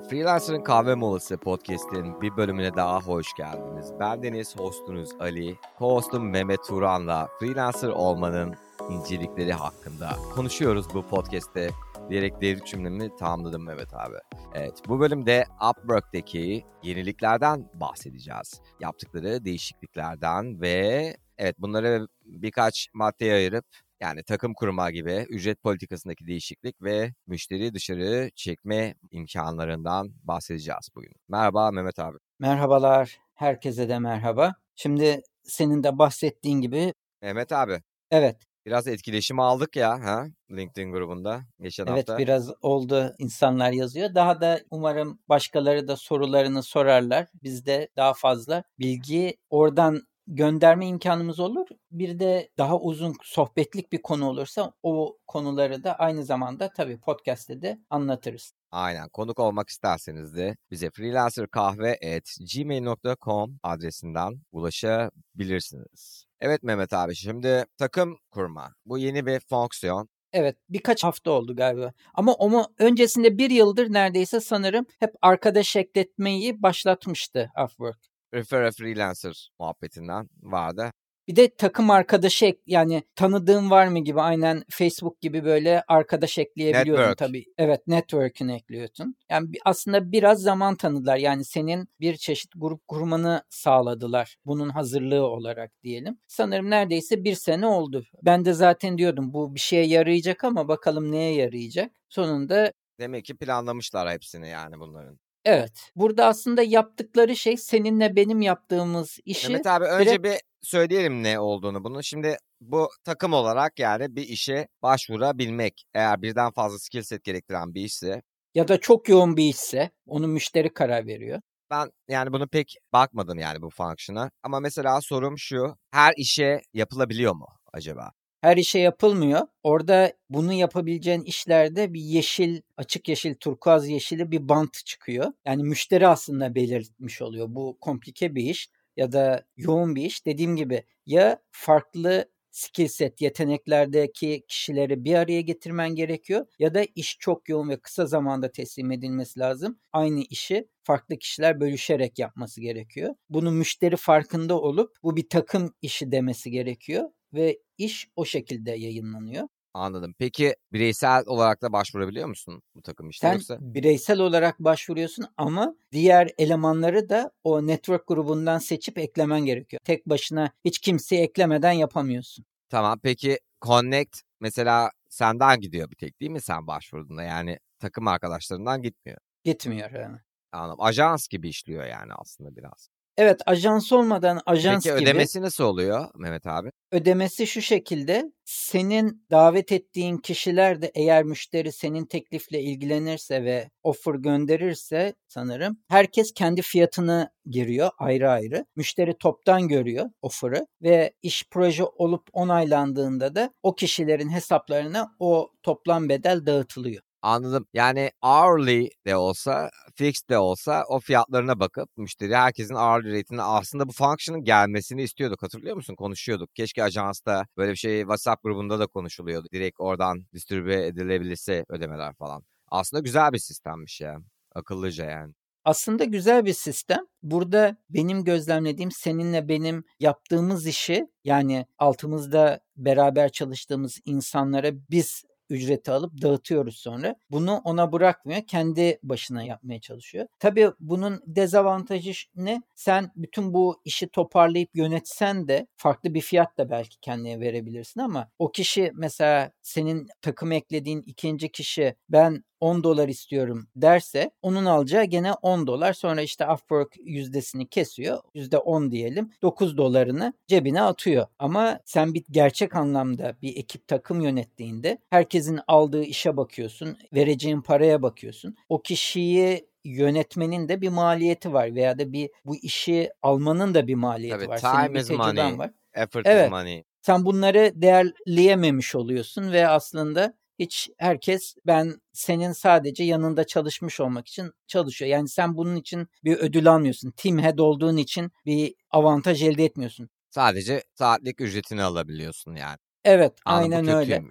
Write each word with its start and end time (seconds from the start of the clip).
Merhabalar. 0.00 0.10
Freelancer'ın 0.10 0.64
Kahve 0.64 0.94
Molası 0.94 1.36
podcast'in 1.36 2.20
bir 2.20 2.36
bölümüne 2.36 2.74
daha 2.74 3.00
hoş 3.00 3.34
geldiniz. 3.34 3.92
Ben 4.00 4.22
Deniz, 4.22 4.56
hostunuz 4.56 5.10
Ali. 5.20 5.56
Co-hostum 5.78 6.30
Mehmet 6.30 6.64
Turan'la 6.64 7.28
freelancer 7.40 7.88
olmanın 7.88 8.54
incelikleri 8.90 9.52
hakkında 9.52 10.08
konuşuyoruz 10.34 10.86
bu 10.94 11.02
podcast'te 11.02 11.70
diyerek 12.10 12.40
devrik 12.40 12.66
cümlemi 12.66 13.16
tamamladım 13.16 13.64
Mehmet 13.66 13.94
abi. 13.94 14.16
Evet 14.54 14.82
bu 14.88 15.00
bölümde 15.00 15.44
Upwork'teki 15.70 16.64
yeniliklerden 16.82 17.70
bahsedeceğiz. 17.74 18.60
Yaptıkları 18.80 19.44
değişikliklerden 19.44 20.60
ve 20.60 21.16
evet 21.38 21.56
bunları 21.58 22.06
birkaç 22.24 22.88
maddeye 22.94 23.34
ayırıp 23.34 23.64
yani 24.00 24.22
takım 24.24 24.54
kurma 24.54 24.90
gibi 24.90 25.26
ücret 25.28 25.62
politikasındaki 25.62 26.26
değişiklik 26.26 26.82
ve 26.82 27.12
müşteri 27.26 27.74
dışarı 27.74 28.30
çekme 28.34 28.94
imkanlarından 29.10 30.08
bahsedeceğiz 30.22 30.88
bugün. 30.94 31.12
Merhaba 31.28 31.70
Mehmet 31.70 31.98
abi. 31.98 32.16
Merhabalar. 32.38 33.18
Herkese 33.34 33.88
de 33.88 33.98
merhaba. 33.98 34.54
Şimdi 34.76 35.20
senin 35.42 35.82
de 35.82 35.98
bahsettiğin 35.98 36.60
gibi 36.60 36.94
Mehmet 37.22 37.52
abi. 37.52 37.82
Evet. 38.10 38.36
Biraz 38.66 38.86
etkileşim 38.88 39.40
aldık 39.40 39.76
ya 39.76 39.90
ha 40.04 40.24
LinkedIn 40.50 40.92
grubunda 40.92 41.42
geçen 41.60 41.86
evet, 41.86 41.96
hafta. 41.96 42.12
Evet 42.12 42.22
biraz 42.26 42.50
oldu 42.62 43.14
insanlar 43.18 43.72
yazıyor. 43.72 44.14
Daha 44.14 44.40
da 44.40 44.60
umarım 44.70 45.18
başkaları 45.28 45.88
da 45.88 45.96
sorularını 45.96 46.62
sorarlar. 46.62 47.26
Biz 47.42 47.66
de 47.66 47.88
daha 47.96 48.14
fazla 48.14 48.62
bilgi 48.78 49.36
oradan 49.50 50.00
gönderme 50.26 50.86
imkanımız 50.86 51.40
olur. 51.40 51.66
Bir 51.90 52.18
de 52.18 52.50
daha 52.58 52.80
uzun 52.80 53.16
sohbetlik 53.22 53.92
bir 53.92 54.02
konu 54.02 54.28
olursa 54.28 54.72
o 54.82 55.18
konuları 55.26 55.84
da 55.84 55.94
aynı 55.94 56.24
zamanda 56.24 56.72
tabii 56.72 57.00
podcast'te 57.00 57.62
de 57.62 57.80
anlatırız. 57.90 58.52
Aynen. 58.70 59.08
Konuk 59.08 59.38
olmak 59.38 59.68
isterseniz 59.68 60.36
de 60.36 60.56
bize 60.70 60.90
freelancerkahve.gmail.com 60.90 63.58
adresinden 63.62 64.40
ulaşabilirsiniz. 64.52 66.24
Evet 66.40 66.62
Mehmet 66.62 66.92
abi 66.92 67.14
şimdi 67.14 67.64
takım 67.78 68.16
kurma. 68.30 68.74
Bu 68.86 68.98
yeni 68.98 69.26
bir 69.26 69.40
fonksiyon. 69.40 70.08
Evet 70.32 70.56
birkaç 70.68 71.04
hafta 71.04 71.30
oldu 71.30 71.56
galiba. 71.56 71.92
Ama 72.14 72.32
onu 72.32 72.66
öncesinde 72.78 73.38
bir 73.38 73.50
yıldır 73.50 73.92
neredeyse 73.92 74.40
sanırım 74.40 74.86
hep 74.98 75.10
arkadaş 75.22 75.76
ekletmeyi 75.76 76.62
başlatmıştı 76.62 77.50
Upwork. 77.64 78.09
Refer 78.34 78.62
a 78.62 78.70
Freelancer 78.70 79.50
muhabbetinden 79.58 80.28
vardı. 80.42 80.90
Bir 81.28 81.36
de 81.36 81.56
takım 81.56 81.90
arkadaşı 81.90 82.46
ek, 82.46 82.58
yani 82.66 83.02
tanıdığın 83.14 83.70
var 83.70 83.86
mı 83.86 83.98
gibi 83.98 84.20
aynen 84.20 84.64
Facebook 84.70 85.20
gibi 85.20 85.44
böyle 85.44 85.82
arkadaş 85.88 86.38
ekleyebiliyordun 86.38 87.02
Network. 87.02 87.18
tabii. 87.18 87.44
Evet 87.58 87.86
network'ünü 87.86 88.52
ekliyorsun. 88.52 89.16
Yani 89.30 89.48
aslında 89.64 90.12
biraz 90.12 90.42
zaman 90.42 90.76
tanıdılar. 90.76 91.16
Yani 91.16 91.44
senin 91.44 91.88
bir 92.00 92.16
çeşit 92.16 92.52
grup 92.56 92.88
kurmanı 92.88 93.42
sağladılar. 93.50 94.36
Bunun 94.44 94.68
hazırlığı 94.68 95.26
olarak 95.26 95.82
diyelim. 95.82 96.18
Sanırım 96.28 96.70
neredeyse 96.70 97.24
bir 97.24 97.34
sene 97.34 97.66
oldu. 97.66 98.04
Ben 98.22 98.44
de 98.44 98.52
zaten 98.52 98.98
diyordum 98.98 99.32
bu 99.32 99.54
bir 99.54 99.60
şeye 99.60 99.86
yarayacak 99.86 100.44
ama 100.44 100.68
bakalım 100.68 101.12
neye 101.12 101.34
yarayacak. 101.34 101.92
Sonunda 102.08 102.72
Demek 103.00 103.24
ki 103.24 103.36
planlamışlar 103.36 104.10
hepsini 104.10 104.48
yani 104.48 104.80
bunların. 104.80 105.18
Evet. 105.44 105.90
Burada 105.96 106.26
aslında 106.26 106.62
yaptıkları 106.62 107.36
şey 107.36 107.56
seninle 107.56 108.16
benim 108.16 108.42
yaptığımız 108.42 109.18
işi 109.24 109.48
Mehmet 109.48 109.66
abi 109.66 109.84
önce 109.84 110.10
direkt 110.10 110.24
bir 110.24 110.40
söyleyelim 110.62 111.22
ne 111.22 111.40
olduğunu 111.40 111.84
bunu. 111.84 112.02
Şimdi 112.02 112.36
bu 112.60 112.88
takım 113.04 113.32
olarak 113.32 113.78
yani 113.78 114.16
bir 114.16 114.22
işe 114.22 114.68
başvurabilmek. 114.82 115.84
Eğer 115.94 116.22
birden 116.22 116.50
fazla 116.50 116.78
skill 116.78 117.02
set 117.02 117.24
gerektiren 117.24 117.74
bir 117.74 117.80
işse. 117.84 118.22
ya 118.54 118.68
da 118.68 118.80
çok 118.80 119.08
yoğun 119.08 119.36
bir 119.36 119.44
işse 119.44 119.90
onu 120.06 120.28
müşteri 120.28 120.74
karar 120.74 121.06
veriyor. 121.06 121.40
Ben 121.70 121.90
yani 122.08 122.32
bunu 122.32 122.48
pek 122.48 122.74
bakmadım 122.92 123.38
yani 123.38 123.62
bu 123.62 123.70
function'a. 123.70 124.30
Ama 124.42 124.60
mesela 124.60 125.00
sorum 125.00 125.38
şu. 125.38 125.76
Her 125.90 126.12
işe 126.16 126.60
yapılabiliyor 126.74 127.34
mu 127.34 127.46
acaba? 127.72 128.12
Her 128.40 128.56
işe 128.56 128.78
yapılmıyor. 128.78 129.40
Orada 129.62 130.12
bunu 130.30 130.52
yapabileceğin 130.52 131.22
işlerde 131.22 131.94
bir 131.94 132.00
yeşil, 132.00 132.60
açık 132.76 133.08
yeşil, 133.08 133.34
turkuaz 133.34 133.88
yeşili 133.88 134.30
bir 134.30 134.48
bant 134.48 134.74
çıkıyor. 134.86 135.32
Yani 135.46 135.62
müşteri 135.62 136.08
aslında 136.08 136.54
belirtmiş 136.54 137.22
oluyor. 137.22 137.46
Bu 137.50 137.78
komplike 137.80 138.34
bir 138.34 138.44
iş 138.44 138.68
ya 138.96 139.12
da 139.12 139.44
yoğun 139.56 139.96
bir 139.96 140.02
iş. 140.02 140.26
Dediğim 140.26 140.56
gibi 140.56 140.84
ya 141.06 141.42
farklı 141.50 142.30
skill 142.50 142.88
set, 142.88 143.20
yeteneklerdeki 143.20 144.44
kişileri 144.48 145.04
bir 145.04 145.14
araya 145.14 145.40
getirmen 145.40 145.94
gerekiyor 145.94 146.46
ya 146.58 146.74
da 146.74 146.84
iş 146.94 147.16
çok 147.20 147.48
yoğun 147.48 147.68
ve 147.68 147.80
kısa 147.80 148.06
zamanda 148.06 148.52
teslim 148.52 148.90
edilmesi 148.90 149.40
lazım. 149.40 149.78
Aynı 149.92 150.20
işi 150.30 150.68
farklı 150.82 151.18
kişiler 151.18 151.60
bölüşerek 151.60 152.18
yapması 152.18 152.60
gerekiyor. 152.60 153.14
Bunu 153.30 153.50
müşteri 153.50 153.96
farkında 153.96 154.60
olup 154.60 154.96
bu 155.02 155.16
bir 155.16 155.28
takım 155.28 155.74
işi 155.82 156.12
demesi 156.12 156.50
gerekiyor 156.50 157.10
ve 157.34 157.58
iş 157.78 158.08
o 158.16 158.24
şekilde 158.24 158.70
yayınlanıyor. 158.70 159.48
Anladım. 159.74 160.14
Peki 160.18 160.54
bireysel 160.72 161.22
olarak 161.26 161.62
da 161.62 161.72
başvurabiliyor 161.72 162.28
musun 162.28 162.62
bu 162.74 162.82
takım 162.82 163.10
işte 163.10 163.26
Sen 163.26 163.32
yoksa? 163.34 163.56
bireysel 163.60 164.20
olarak 164.20 164.58
başvuruyorsun 164.58 165.26
ama 165.36 165.74
diğer 165.92 166.30
elemanları 166.38 167.08
da 167.08 167.30
o 167.44 167.66
network 167.66 168.06
grubundan 168.06 168.58
seçip 168.58 168.98
eklemen 168.98 169.44
gerekiyor. 169.44 169.80
Tek 169.84 170.06
başına 170.08 170.52
hiç 170.64 170.78
kimseyi 170.78 171.22
eklemeden 171.22 171.72
yapamıyorsun. 171.72 172.44
Tamam 172.68 173.00
peki 173.02 173.38
Connect 173.62 174.20
mesela 174.40 174.90
senden 175.08 175.60
gidiyor 175.60 175.90
bir 175.90 175.96
tek 175.96 176.20
değil 176.20 176.30
mi 176.30 176.40
sen 176.40 176.66
başvurduğunda? 176.66 177.22
Yani 177.22 177.58
takım 177.78 178.08
arkadaşlarından 178.08 178.82
gitmiyor. 178.82 179.18
Gitmiyor 179.44 179.90
yani. 179.90 180.16
Anladım. 180.52 180.80
Ajans 180.80 181.28
gibi 181.28 181.48
işliyor 181.48 181.84
yani 181.84 182.12
aslında 182.14 182.56
biraz. 182.56 182.88
Evet 183.20 183.40
ajans 183.46 183.92
olmadan 183.92 184.40
ajans 184.46 184.84
Peki 184.84 184.94
gibi 184.94 185.02
ödemesi 185.02 185.42
nasıl 185.42 185.64
oluyor 185.64 186.08
Mehmet 186.14 186.46
abi? 186.46 186.70
ödemesi 186.92 187.46
şu 187.46 187.62
şekilde 187.62 188.32
senin 188.44 189.26
davet 189.30 189.72
ettiğin 189.72 190.16
kişiler 190.16 190.82
de 190.82 190.92
eğer 190.94 191.24
müşteri 191.24 191.72
senin 191.72 192.06
teklifle 192.06 192.60
ilgilenirse 192.60 193.44
ve 193.44 193.70
offer 193.82 194.14
gönderirse 194.14 195.14
sanırım 195.28 195.76
herkes 195.88 196.32
kendi 196.34 196.62
fiyatını 196.62 197.30
giriyor 197.46 197.90
ayrı 197.98 198.30
ayrı. 198.30 198.64
Müşteri 198.76 199.18
toptan 199.18 199.68
görüyor 199.68 200.06
offer'ı 200.22 200.66
ve 200.82 201.12
iş 201.22 201.44
proje 201.50 201.84
olup 201.84 202.28
onaylandığında 202.32 203.34
da 203.34 203.50
o 203.62 203.74
kişilerin 203.74 204.30
hesaplarına 204.30 205.16
o 205.18 205.50
toplam 205.62 206.08
bedel 206.08 206.46
dağıtılıyor. 206.46 207.02
Anladım. 207.22 207.66
Yani 207.74 208.10
hourly 208.22 208.88
de 209.06 209.16
olsa, 209.16 209.70
fixed 209.94 210.28
de 210.30 210.38
olsa 210.38 210.84
o 210.88 211.00
fiyatlarına 211.00 211.60
bakıp 211.60 211.96
müşteri 211.96 212.36
herkesin 212.36 212.74
hourly 212.74 213.18
rate'ine 213.18 213.42
aslında 213.42 213.88
bu 213.88 213.92
function'ın 213.92 214.44
gelmesini 214.44 215.02
istiyorduk. 215.02 215.42
Hatırlıyor 215.42 215.76
musun? 215.76 215.94
Konuşuyorduk. 215.94 216.54
Keşke 216.54 216.84
ajansta 216.84 217.46
böyle 217.56 217.72
bir 217.72 217.76
şey 217.76 218.00
WhatsApp 218.00 218.42
grubunda 218.42 218.78
da 218.78 218.86
konuşuluyordu. 218.86 219.48
Direkt 219.52 219.80
oradan 219.80 220.26
distribüe 220.34 220.86
edilebilirse 220.86 221.64
ödemeler 221.68 222.14
falan. 222.14 222.42
Aslında 222.68 223.00
güzel 223.00 223.32
bir 223.32 223.38
sistemmiş 223.38 224.00
ya. 224.00 224.18
Akıllıca 224.54 225.04
yani. 225.04 225.34
Aslında 225.64 226.04
güzel 226.04 226.44
bir 226.44 226.52
sistem. 226.52 227.00
Burada 227.22 227.76
benim 227.90 228.24
gözlemlediğim 228.24 228.90
seninle 228.90 229.48
benim 229.48 229.84
yaptığımız 230.00 230.66
işi 230.66 231.06
yani 231.24 231.66
altımızda 231.78 232.60
beraber 232.76 233.32
çalıştığımız 233.32 234.00
insanlara 234.04 234.70
biz 234.90 235.24
ücreti 235.50 235.90
alıp 235.90 236.22
dağıtıyoruz 236.22 236.76
sonra. 236.76 237.16
Bunu 237.30 237.60
ona 237.64 237.92
bırakmıyor. 237.92 238.42
Kendi 238.46 238.98
başına 239.02 239.42
yapmaya 239.42 239.80
çalışıyor. 239.80 240.26
Tabii 240.38 240.70
bunun 240.80 241.22
dezavantajı 241.26 242.12
ne? 242.36 242.62
Sen 242.74 243.10
bütün 243.16 243.54
bu 243.54 243.80
işi 243.84 244.08
toparlayıp 244.08 244.70
yönetsen 244.74 245.48
de 245.48 245.66
farklı 245.76 246.14
bir 246.14 246.20
fiyat 246.20 246.58
da 246.58 246.70
belki 246.70 247.00
kendine 247.00 247.40
verebilirsin 247.40 248.00
ama 248.00 248.30
o 248.38 248.52
kişi 248.52 248.92
mesela 248.94 249.50
senin 249.62 250.08
takım 250.22 250.52
eklediğin 250.52 251.02
ikinci 251.06 251.52
kişi 251.52 251.94
ben 252.08 252.44
10 252.60 252.84
dolar 252.84 253.08
istiyorum 253.08 253.68
derse 253.76 254.30
onun 254.42 254.64
alacağı 254.64 255.04
gene 255.04 255.32
10 255.32 255.66
dolar. 255.66 255.92
Sonra 255.92 256.22
işte 256.22 256.46
Upwork 256.52 256.94
yüzdesini 257.04 257.68
kesiyor. 257.68 258.18
%10 258.34 258.90
diyelim. 258.90 259.30
9 259.42 259.76
dolarını 259.76 260.32
cebine 260.48 260.82
atıyor. 260.82 261.26
Ama 261.38 261.80
sen 261.84 262.14
bir 262.14 262.24
gerçek 262.30 262.76
anlamda 262.76 263.36
bir 263.42 263.56
ekip 263.56 263.88
takım 263.88 264.20
yönettiğinde 264.20 264.98
herkesin 265.40 265.60
aldığı 265.68 266.02
işe 266.02 266.36
bakıyorsun. 266.36 266.98
Vereceğin 267.14 267.60
paraya 267.60 268.02
bakıyorsun. 268.02 268.56
O 268.68 268.82
kişiyi 268.82 269.66
yönetmenin 269.84 270.68
de 270.68 270.80
bir 270.80 270.88
maliyeti 270.88 271.52
var 271.52 271.74
veya 271.74 271.98
da 271.98 272.12
bir 272.12 272.30
bu 272.44 272.56
işi 272.56 273.10
almanın 273.22 273.74
da 273.74 273.86
bir 273.86 273.94
maliyeti 273.94 274.38
Tabii 274.38 274.48
var. 274.48 274.60
time 274.60 274.70
Senin 274.88 274.94
is 274.94 275.10
money. 275.10 275.58
var. 275.58 275.70
Effort 275.94 276.26
Evet. 276.26 276.44
is 276.46 276.50
money. 276.50 276.84
Sen 277.02 277.24
bunları 277.24 277.72
değerleyememiş 277.74 278.94
oluyorsun 278.94 279.52
ve 279.52 279.68
aslında 279.68 280.34
hiç 280.58 280.90
herkes 280.98 281.54
ben 281.66 281.94
senin 282.12 282.52
sadece 282.52 283.04
yanında 283.04 283.46
çalışmış 283.46 284.00
olmak 284.00 284.28
için 284.28 284.52
çalışıyor. 284.66 285.08
Yani 285.10 285.28
sen 285.28 285.56
bunun 285.56 285.76
için 285.76 286.08
bir 286.24 286.36
ödül 286.36 286.72
almıyorsun. 286.72 287.10
Team 287.16 287.38
head 287.38 287.58
olduğun 287.58 287.96
için 287.96 288.30
bir 288.46 288.74
avantaj 288.90 289.42
elde 289.42 289.64
etmiyorsun. 289.64 290.08
Sadece 290.30 290.82
saatlik 290.94 291.40
ücretini 291.40 291.82
alabiliyorsun 291.82 292.54
yani. 292.56 292.76
Evet, 293.04 293.32
Anladım, 293.44 293.72
aynen 293.72 293.88
öyle. 293.96 294.22